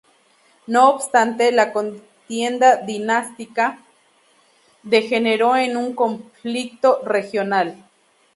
[0.65, 3.83] No obstante, la contienda dinástica
[4.81, 7.87] degeneró en un conflicto regional.